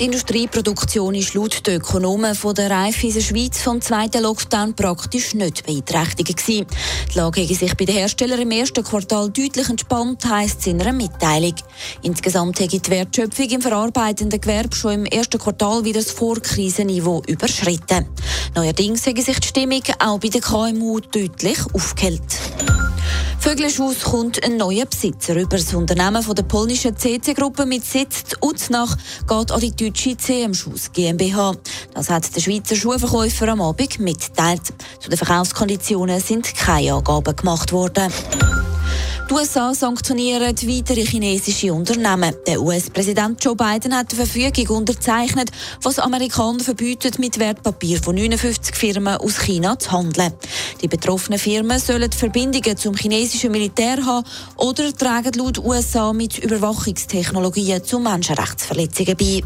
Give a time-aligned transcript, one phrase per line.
[0.00, 5.66] Die Industrieproduktion ist laut den Ökonomen von der Raiffeisen Schweiz vom zweiten Lockdown praktisch nicht
[5.66, 6.66] beeinträchtigt gewesen.
[7.12, 10.80] Die Lage hat sich bei den Herstellern im ersten Quartal deutlich entspannt, heisst es in
[10.80, 11.52] einer Mitteilung.
[12.00, 18.06] Insgesamt hat die Wertschöpfung im verarbeitenden Gewerbe schon im ersten Quartal wieder das Vorkrisenniveau überschritten.
[18.54, 22.89] Neuerdings hat sich die Stimmung auch bei den KMU deutlich aufgehellt.
[23.40, 25.56] Vögelschuss kommt ein neuer Besitzer über.
[25.56, 28.94] Das Unternehmen von der polnischen CC-Gruppe mit Sitz in Uznach
[29.26, 31.54] geht an die deutsche CM Schuss GmbH.
[31.94, 34.74] Das hat der Schweizer Schuhverkäufer am Abend mitteilt.
[35.00, 38.12] Zu den Verkaufskonditionen sind keine Angaben gemacht worden.
[39.30, 42.34] Die USA sanktionieren weitere chinesische Unternehmen.
[42.48, 48.74] Der US-Präsident Joe Biden hat eine Verfügung unterzeichnet, was Amerikaner verbietet, mit Wertpapier von 59
[48.74, 50.32] Firmen aus China zu handeln.
[50.82, 57.84] Die betroffenen Firmen sollen Verbindungen zum chinesischen Militär haben oder tragen laut USA mit Überwachungstechnologien
[57.84, 59.42] zu Menschenrechtsverletzungen bei.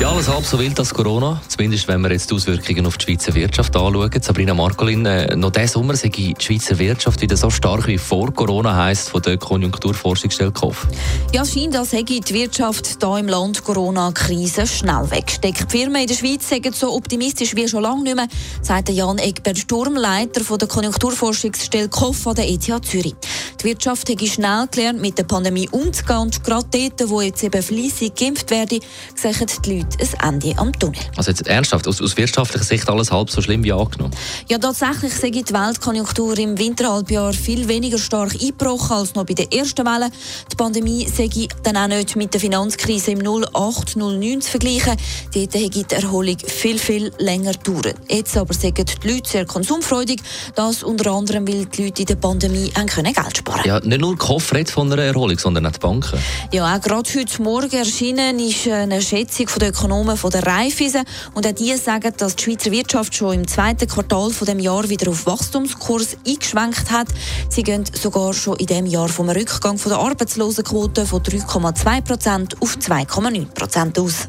[0.00, 1.40] Ja, alles halb so wild als Corona.
[1.48, 4.10] Zumindest, wenn wir jetzt die Auswirkungen auf die Schweizer Wirtschaft anschauen.
[4.20, 8.32] Sabrina Marcolin, äh, noch diesen Sommer sei die Schweizer Wirtschaft wieder so stark wie vor
[8.32, 10.86] Corona, heisst von der Konjunkturforschungsstelle KOF.
[11.32, 15.72] Ja, es scheint, als hätte die Wirtschaft hier im Land Corona-Krise schnell weggesteckt.
[15.72, 18.28] Die Firmen in der Schweiz sind so optimistisch wie schon lange nicht mehr,
[18.60, 23.16] sagt Jan Egbert Sturmleiter von der Konjunkturforschungsstelle KOF an der ETH Zürich.
[23.60, 27.62] Die Wirtschaft hat schnell gelernt, mit der Pandemie umzugehen und gerade dort, wo jetzt eben
[27.62, 28.80] fleissig geimpft werden,
[29.14, 31.00] sehen die Leute ein Ende am Tunnel.
[31.16, 34.14] Also jetzt ernsthaft, aus, aus wirtschaftlicher Sicht alles halb so schlimm wie angenommen?
[34.48, 39.52] Ja, tatsächlich sehe die Weltkonjunktur im Winterhalbjahr viel weniger stark eingebrochen als noch bei der
[39.52, 40.10] ersten Welle.
[40.50, 41.28] Die Pandemie sei
[41.62, 44.96] dann auch nicht mit der Finanzkrise im 08-09 zu vergleichen.
[45.34, 47.96] Dort hätte die Erholung viel, viel länger gedauert.
[48.08, 50.20] Jetzt aber sagen die Leute sehr konsumfreudig,
[50.54, 54.12] das unter anderem, weil die Leute in der Pandemie können Geld sparen Ja, nicht nur
[54.12, 56.18] die Koffer von einer Erholung, sondern auch die Banken.
[56.52, 61.04] Ja, auch gerade heute Morgen erschienen ist eine Schätzung der Ökonomen von der Raiffeisen
[61.34, 64.88] und auch die sagen, dass die Schweizer Wirtschaft schon im zweiten Quartal von dem Jahr
[64.88, 67.08] wieder auf Wachstumskurs eingeschwenkt hat.
[67.48, 72.62] Sie gehen sogar schon in dem Jahr vom Rückgang von der Arbeitslosenquote von 3,2 Prozent
[72.62, 74.28] auf 2,9 Prozent aus.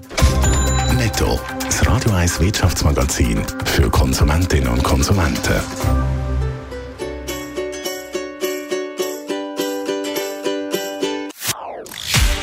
[0.96, 6.07] Netto, das Radio 1 Wirtschaftsmagazin für Konsumentinnen und Konsumenten.